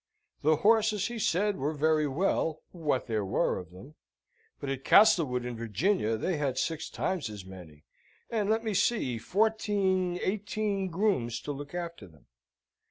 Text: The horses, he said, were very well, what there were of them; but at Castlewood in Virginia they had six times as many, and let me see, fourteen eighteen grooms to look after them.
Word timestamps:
The 0.41 0.55
horses, 0.55 1.09
he 1.09 1.19
said, 1.19 1.57
were 1.57 1.73
very 1.75 2.07
well, 2.07 2.63
what 2.71 3.05
there 3.05 3.23
were 3.23 3.59
of 3.59 3.69
them; 3.69 3.93
but 4.59 4.67
at 4.67 4.83
Castlewood 4.83 5.45
in 5.45 5.55
Virginia 5.55 6.17
they 6.17 6.37
had 6.37 6.57
six 6.57 6.89
times 6.89 7.29
as 7.29 7.45
many, 7.45 7.83
and 8.27 8.49
let 8.49 8.63
me 8.63 8.73
see, 8.73 9.19
fourteen 9.19 10.17
eighteen 10.23 10.87
grooms 10.87 11.39
to 11.41 11.51
look 11.51 11.75
after 11.75 12.07
them. 12.07 12.25